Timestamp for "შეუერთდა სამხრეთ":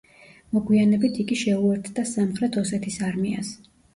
1.41-2.57